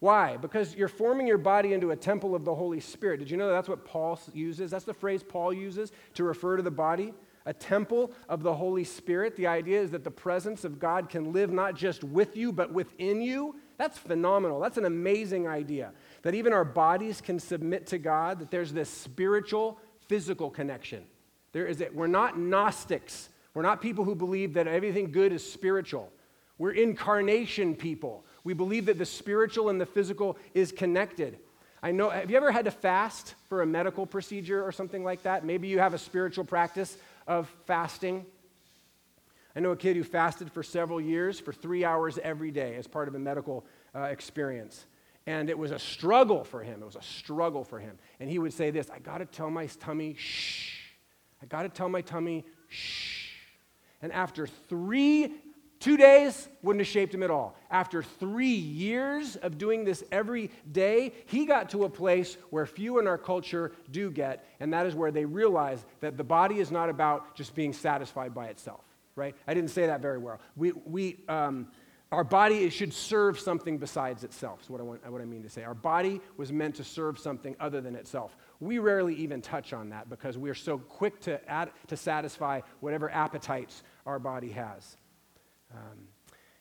[0.00, 0.36] Why?
[0.36, 3.18] Because you're forming your body into a temple of the Holy Spirit.
[3.18, 4.70] Did you know that's what Paul uses?
[4.70, 7.12] That's the phrase Paul uses to refer to the body.
[7.46, 9.34] A temple of the Holy Spirit.
[9.34, 12.72] The idea is that the presence of God can live not just with you, but
[12.72, 13.56] within you.
[13.78, 14.60] That's phenomenal.
[14.60, 15.92] That's an amazing idea.
[16.22, 21.04] That even our bodies can submit to God, that there's this spiritual, physical connection.
[21.52, 21.94] There is it.
[21.94, 23.28] We're not Gnostics.
[23.54, 26.12] We're not people who believe that everything good is spiritual.
[26.58, 28.24] We're incarnation people.
[28.44, 31.38] We believe that the spiritual and the physical is connected.
[31.82, 35.22] I know, have you ever had to fast for a medical procedure or something like
[35.22, 35.44] that?
[35.44, 38.26] Maybe you have a spiritual practice of fasting.
[39.54, 42.86] I know a kid who fasted for several years for three hours every day as
[42.86, 44.86] part of a medical uh, experience.
[45.26, 46.82] And it was a struggle for him.
[46.82, 47.98] It was a struggle for him.
[48.18, 50.77] And he would say this I got to tell my tummy, shh.
[51.42, 53.30] I got to tell my tummy, shh.
[54.02, 55.32] And after three
[55.80, 57.56] Two days wouldn't have shaped him at all.
[57.70, 62.98] After three years of doing this every day, he got to a place where few
[62.98, 66.72] in our culture do get, and that is where they realize that the body is
[66.72, 68.80] not about just being satisfied by itself,
[69.14, 69.36] right?
[69.46, 70.40] I didn't say that very well.
[70.56, 71.68] We, we, um,
[72.10, 75.50] our body should serve something besides itself, is what I, want, what I mean to
[75.50, 75.62] say.
[75.62, 78.36] Our body was meant to serve something other than itself.
[78.60, 82.62] We rarely even touch on that because we are so quick to, add, to satisfy
[82.80, 84.96] whatever appetites our body has.
[85.72, 86.08] Um,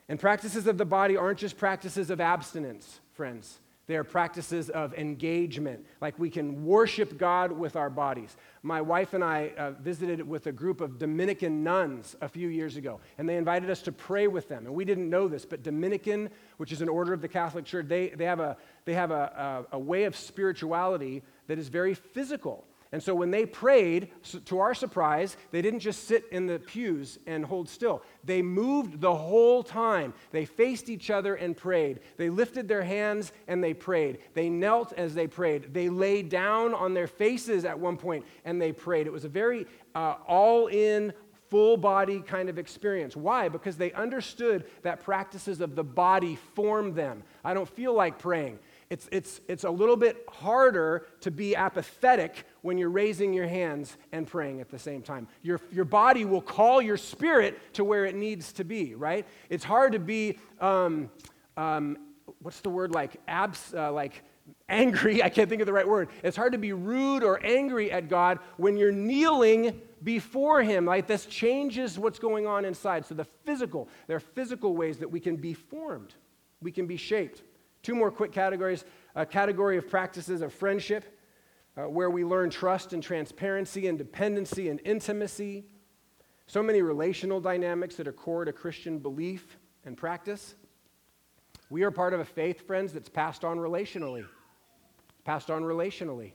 [0.09, 3.59] and practices of the body aren't just practices of abstinence, friends.
[3.87, 8.35] They are practices of engagement, like we can worship God with our bodies.
[8.61, 12.75] My wife and I uh, visited with a group of Dominican nuns a few years
[12.75, 14.65] ago, and they invited us to pray with them.
[14.65, 17.87] And we didn't know this, but Dominican, which is an order of the Catholic Church,
[17.87, 21.93] they, they have, a, they have a, a, a way of spirituality that is very
[21.93, 22.65] physical.
[22.91, 24.09] And so when they prayed,
[24.45, 28.01] to our surprise, they didn't just sit in the pews and hold still.
[28.23, 30.13] They moved the whole time.
[30.31, 31.99] They faced each other and prayed.
[32.15, 34.19] They lifted their hands and they prayed.
[34.35, 35.73] They knelt as they prayed.
[35.73, 39.05] They lay down on their faces at one point and they prayed.
[39.05, 41.11] It was a very uh, all in,
[41.49, 43.15] full body kind of experience.
[43.15, 43.49] Why?
[43.49, 47.23] Because they understood that practices of the body form them.
[47.43, 48.59] I don't feel like praying.
[48.89, 53.97] It's, it's, it's a little bit harder to be apathetic when you're raising your hands
[54.13, 55.27] and praying at the same time.
[55.41, 59.25] Your, your body will call your spirit to where it needs to be, right?
[59.49, 61.09] It's hard to be, um,
[61.57, 61.97] um,
[62.41, 64.23] what's the word, like, abs, uh, like
[64.69, 65.21] angry.
[65.23, 66.07] I can't think of the right word.
[66.23, 70.85] It's hard to be rude or angry at God when you're kneeling before Him.
[70.85, 73.05] Like, this changes what's going on inside.
[73.05, 76.13] So, the physical, there are physical ways that we can be formed,
[76.61, 77.41] we can be shaped.
[77.87, 78.83] Two more quick categories
[79.15, 81.05] a category of practices of friendship,
[81.77, 85.63] uh, where we learn trust and transparency and dependency and intimacy.
[86.47, 90.55] So many relational dynamics that are core to Christian belief and practice.
[91.69, 94.25] We are part of a faith, friends, that's passed on relationally.
[95.23, 96.33] Passed on relationally.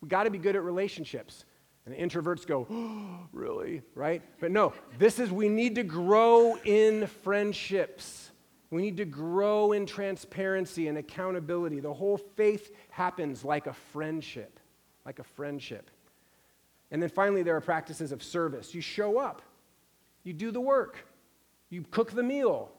[0.00, 1.44] We got to be good at relationships.
[1.84, 3.82] And introverts go, oh, really?
[3.94, 4.22] Right?
[4.40, 8.30] But no, this is, we need to grow in friendships.
[8.70, 11.80] We need to grow in transparency and accountability.
[11.80, 14.58] The whole faith happens like a friendship,
[15.04, 15.90] like a friendship.
[16.90, 18.74] And then finally, there are practices of service.
[18.74, 19.42] You show up,
[20.22, 21.06] you do the work,
[21.70, 22.70] you cook the meal,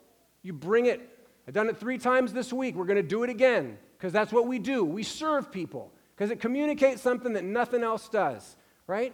[0.41, 1.01] you bring it.
[1.47, 2.75] I've done it three times this week.
[2.75, 4.83] We're going to do it again because that's what we do.
[4.83, 8.55] We serve people because it communicates something that nothing else does.
[8.87, 9.13] right?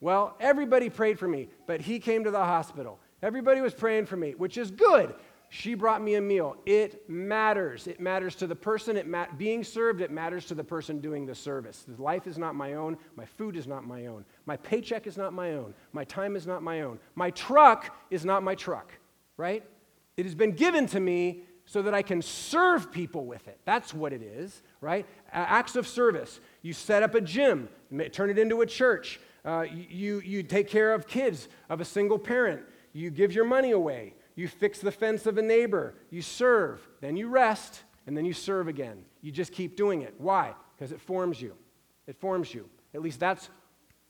[0.00, 2.98] Well, everybody prayed for me, but he came to the hospital.
[3.22, 5.14] Everybody was praying for me, which is good.
[5.52, 6.56] She brought me a meal.
[6.64, 7.88] It matters.
[7.88, 10.00] It matters to the person it ma- being served.
[10.00, 11.84] It matters to the person doing the service.
[11.98, 12.96] Life is not my own.
[13.16, 14.24] My food is not my own.
[14.46, 15.74] My paycheck is not my own.
[15.92, 17.00] My time is not my own.
[17.16, 18.92] My truck is not my truck,
[19.36, 19.64] right?
[20.16, 23.58] It has been given to me so that I can serve people with it.
[23.64, 25.04] That's what it is, right?
[25.32, 26.38] Acts of service.
[26.62, 27.68] You set up a gym,
[28.12, 29.18] turn it into a church.
[29.44, 32.62] Uh, you, you take care of kids of a single parent.
[32.92, 37.16] You give your money away you fix the fence of a neighbor, you serve, then
[37.16, 39.04] you rest, and then you serve again.
[39.20, 40.14] You just keep doing it.
[40.16, 40.54] Why?
[40.74, 41.54] Because it forms you.
[42.06, 42.68] It forms you.
[42.94, 43.50] At least that's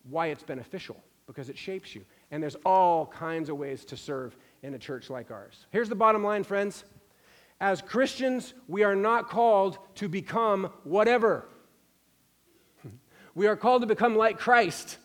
[0.08, 2.04] why it's beneficial, because it shapes you.
[2.30, 5.66] And there's all kinds of ways to serve in a church like ours.
[5.70, 6.84] Here's the bottom line, friends.
[7.60, 11.46] As Christians, we are not called to become whatever.
[13.34, 14.98] We are called to become like Christ,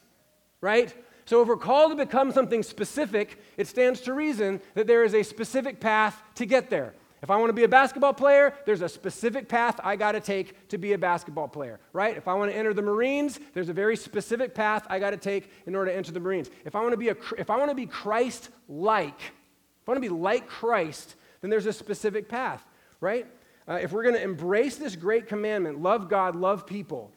[0.59, 0.93] right?
[1.25, 5.15] So, if we're called to become something specific, it stands to reason that there is
[5.15, 6.93] a specific path to get there.
[7.25, 10.19] If I want to be a basketball player, there's a specific path I got to
[10.19, 12.15] take to be a basketball player, right?
[12.15, 15.17] If I want to enter the Marines, there's a very specific path I got to
[15.17, 16.51] take in order to enter the Marines.
[16.65, 20.03] If I want to be a if I want to be Christ-like, if I want
[20.03, 22.63] to be like Christ, then there's a specific path,
[23.01, 23.25] right?
[23.67, 27.11] Uh, if we're going to embrace this great commandment, love God, love people,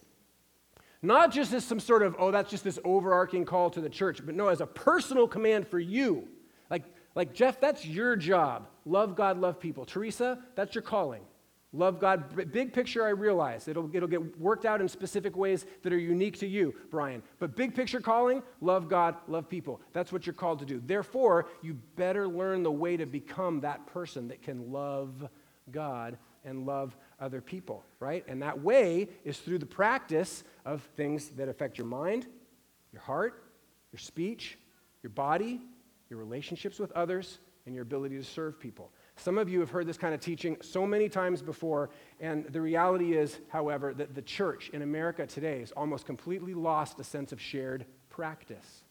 [1.02, 4.24] not just as some sort of, oh, that's just this overarching call to the church,
[4.24, 6.26] but no, as a personal command for you.
[6.70, 6.84] Like,
[7.14, 8.68] like Jeff, that's your job.
[8.84, 9.84] Love God, love people.
[9.84, 11.22] Teresa, that's your calling.
[11.72, 12.50] Love God.
[12.50, 13.68] Big picture, I realize.
[13.68, 17.22] It'll, it'll get worked out in specific ways that are unique to you, Brian.
[17.38, 19.80] But big picture calling, love God, love people.
[19.92, 20.82] That's what you're called to do.
[20.84, 25.28] Therefore, you better learn the way to become that person that can love
[25.70, 28.24] God and love other people, right?
[28.28, 32.26] And that way is through the practice of things that affect your mind,
[32.92, 33.42] your heart,
[33.92, 34.58] your speech,
[35.02, 35.60] your body,
[36.10, 38.90] your relationships with others, and your ability to serve people.
[39.16, 42.60] Some of you have heard this kind of teaching so many times before, and the
[42.60, 47.32] reality is, however, that the church in America today has almost completely lost a sense
[47.32, 48.84] of shared practice.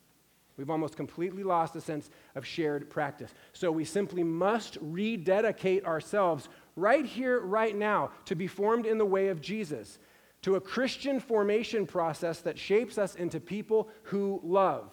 [0.58, 3.32] We've almost completely lost a sense of shared practice.
[3.54, 9.06] So we simply must rededicate ourselves right here, right now, to be formed in the
[9.06, 10.00] way of Jesus,
[10.44, 14.92] to a Christian formation process that shapes us into people who love.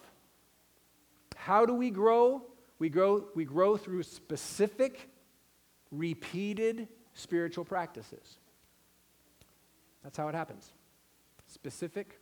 [1.35, 2.41] How do we grow?
[2.79, 5.09] We grow, we grow through specific,
[5.91, 8.39] repeated spiritual practices.
[10.03, 10.71] That's how it happens.
[11.47, 12.19] Specific,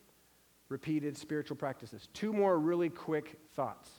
[0.68, 2.10] repeated spiritual practices.
[2.14, 3.90] Two more really quick thoughts.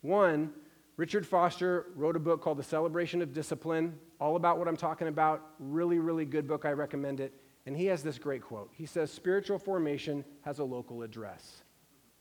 [0.00, 0.52] One,
[0.96, 5.08] Richard Foster wrote a book called The Celebration of Discipline, all about what I'm talking
[5.08, 5.42] about.
[5.58, 6.64] Really, really good book.
[6.64, 7.34] I recommend it.
[7.66, 8.70] And he has this great quote.
[8.72, 11.62] He says, Spiritual formation has a local address.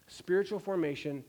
[0.08, 1.24] Spiritual formation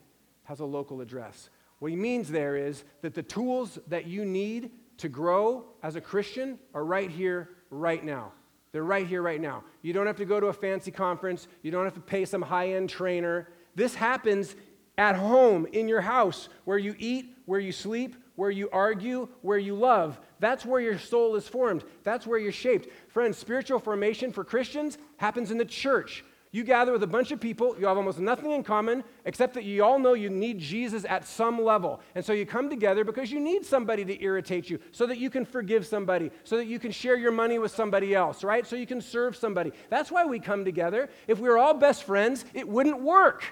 [0.45, 1.51] has a local address.
[1.79, 6.01] What he means there is that the tools that you need to grow as a
[6.01, 8.33] Christian are right here, right now.
[8.73, 9.63] They're right here, right now.
[9.83, 12.43] You don't have to go to a fancy conference, you don't have to pay some
[12.43, 13.49] high end trainer.
[13.75, 14.57] This happens
[14.99, 19.59] at home, in your house, where you eat, where you sleep, where you argue, where
[19.59, 20.21] you love.
[20.39, 21.85] That's where your soul is formed.
[22.05, 22.89] That's where you're shaped.
[23.09, 26.25] Friends, spiritual formation for Christians happens in the church.
[26.53, 29.65] You gather with a bunch of people, you have almost nothing in common except that
[29.65, 32.01] you all know you need Jesus at some level.
[32.15, 35.29] And so you come together because you need somebody to irritate you so that you
[35.29, 38.67] can forgive somebody, so that you can share your money with somebody else, right?
[38.67, 39.73] So you can serve somebody.
[39.91, 41.11] That's why we come together.
[41.27, 43.45] If we were all best friends, it wouldn't work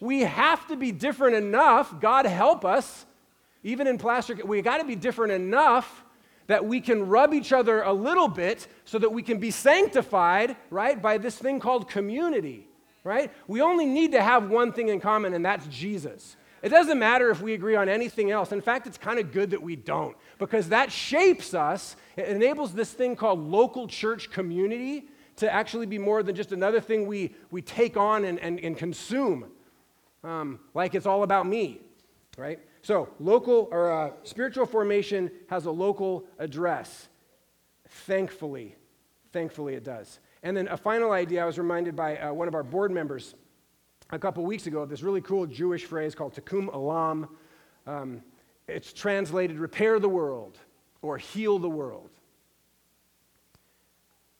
[0.00, 3.06] we have to be different enough, God help us,
[3.62, 6.04] even in plaster, we got to be different enough
[6.46, 10.56] that we can rub each other a little bit so that we can be sanctified,
[10.70, 12.66] right, by this thing called community,
[13.04, 13.30] right?
[13.46, 16.36] We only need to have one thing in common, and that's Jesus.
[16.62, 18.52] It doesn't matter if we agree on anything else.
[18.52, 21.94] In fact, it's kind of good that we don't, because that shapes us.
[22.16, 25.04] It enables this thing called local church community
[25.36, 28.76] to actually be more than just another thing we, we take on and, and, and
[28.76, 29.46] consume
[30.24, 31.80] um, like it's all about me,
[32.36, 32.58] right?
[32.82, 37.08] So, local or uh, spiritual formation has a local address.
[37.88, 38.76] Thankfully,
[39.32, 40.20] thankfully it does.
[40.42, 43.34] And then a final idea I was reminded by uh, one of our board members
[44.10, 47.28] a couple weeks ago of this really cool Jewish phrase called tikkun olam.
[47.86, 48.22] Um,
[48.66, 50.58] it's translated repair the world
[51.02, 52.10] or heal the world.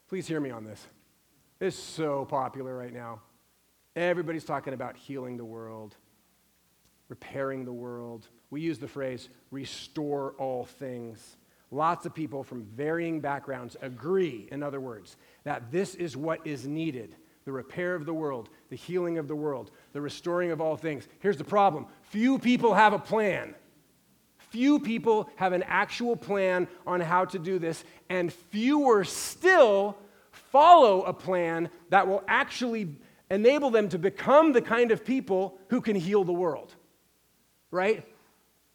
[0.08, 0.86] Please hear me on this.
[1.60, 3.20] It's so popular right now.
[3.96, 5.96] Everybody's talking about healing the world,
[7.08, 8.28] repairing the world.
[8.50, 11.36] We use the phrase restore all things.
[11.72, 16.66] Lots of people from varying backgrounds agree, in other words, that this is what is
[16.66, 17.16] needed.
[17.44, 21.08] the repair of the world, the healing of the world, the restoring of all things.
[21.20, 23.54] Here's the problem few people have a plan.
[24.50, 29.96] Few people have an actual plan on how to do this, and fewer still
[30.32, 32.96] follow a plan that will actually
[33.30, 36.74] enable them to become the kind of people who can heal the world.
[37.70, 38.06] Right?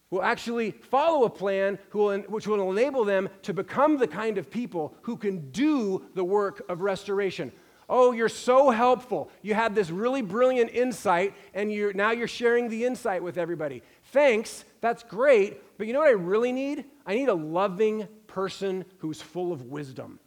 [0.09, 4.49] Will actually follow a plan will, which will enable them to become the kind of
[4.49, 7.51] people who can do the work of restoration.
[7.87, 9.29] Oh, you're so helpful.
[9.41, 13.83] You had this really brilliant insight, and you're, now you're sharing the insight with everybody.
[14.05, 16.85] Thanks, that's great, but you know what I really need?
[17.05, 20.19] I need a loving person who's full of wisdom.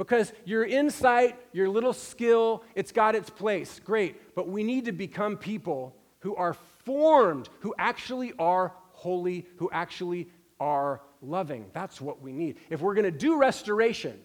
[0.00, 3.82] Because your insight, your little skill, it's got its place.
[3.84, 4.34] Great.
[4.34, 6.54] But we need to become people who are
[6.86, 11.66] formed, who actually are holy, who actually are loving.
[11.74, 12.56] That's what we need.
[12.70, 14.18] If we're going to do restoration,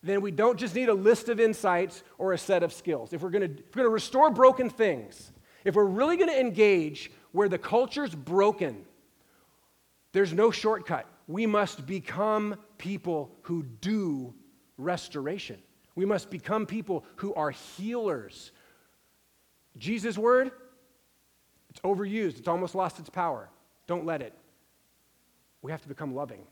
[0.00, 3.12] then we don't just need a list of insights or a set of skills.
[3.12, 5.32] If we're going to, restore broken things,
[5.64, 8.84] if we're really going to engage where the culture's broken,
[10.12, 11.08] there's no shortcut.
[11.30, 14.34] We must become people who do
[14.76, 15.58] restoration.
[15.94, 18.50] We must become people who are healers.
[19.78, 20.50] Jesus' word,
[21.68, 23.48] it's overused, it's almost lost its power.
[23.86, 24.34] Don't let it.
[25.62, 26.44] We have to become loving.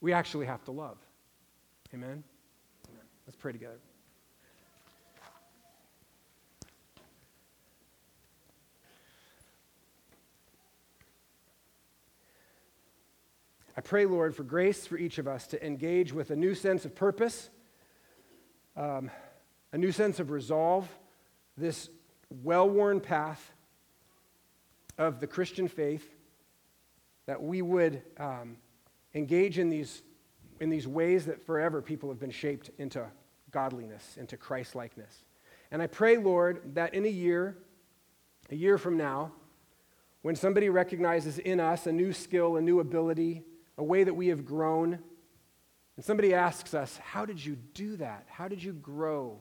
[0.00, 0.98] We actually have to love.
[1.94, 2.24] Amen?
[2.88, 3.04] Amen.
[3.24, 3.78] Let's pray together.
[13.80, 16.84] I pray, Lord, for grace for each of us to engage with a new sense
[16.84, 17.48] of purpose,
[18.76, 19.10] um,
[19.72, 20.86] a new sense of resolve,
[21.56, 21.88] this
[22.42, 23.52] well worn path
[24.98, 26.14] of the Christian faith,
[27.24, 28.58] that we would um,
[29.14, 30.02] engage in these,
[30.60, 33.06] in these ways that forever people have been shaped into
[33.50, 35.24] godliness, into Christ likeness.
[35.70, 37.56] And I pray, Lord, that in a year,
[38.50, 39.32] a year from now,
[40.20, 43.42] when somebody recognizes in us a new skill, a new ability,
[43.80, 44.98] a way that we have grown.
[45.96, 48.26] And somebody asks us, How did you do that?
[48.28, 49.40] How did you grow?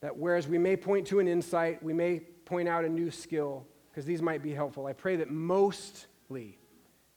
[0.00, 3.66] That whereas we may point to an insight, we may point out a new skill,
[3.90, 4.84] because these might be helpful.
[4.86, 6.58] I pray that mostly,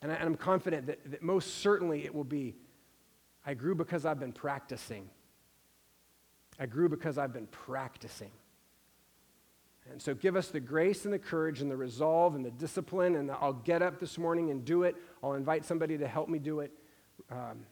[0.02, 2.56] and, I, am confident that, that most certainly it will be,
[3.46, 5.10] I grew because I've been practicing.
[6.58, 8.32] I grew because I've been practicing.
[9.92, 13.16] And so give us the grace and the courage and the resolve and the discipline,
[13.16, 14.96] and the, I'll get up this morning and do it.
[15.24, 16.72] I'll invite somebody to help me do it.
[17.32, 17.66] Um,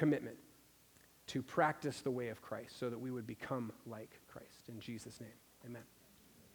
[0.00, 0.36] commitment
[1.26, 4.68] to practice the way of Christ so that we would become like Christ.
[4.68, 5.28] In Jesus' name,
[5.66, 5.82] amen.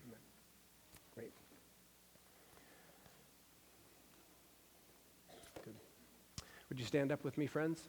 [0.08, 0.20] Amen.
[1.14, 1.32] Great.
[5.64, 5.76] Good.
[6.70, 7.88] Would you stand up with me, friends?